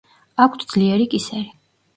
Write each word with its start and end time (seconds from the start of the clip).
აქვთ 0.45 0.65
ძლიერი 0.71 1.07
კისერი. 1.15 1.47